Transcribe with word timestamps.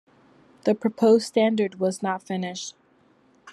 The 0.63 0.73
proposed 0.73 1.27
standard 1.27 1.79
was 1.79 2.01
not 2.01 2.23
finished. 2.23 2.75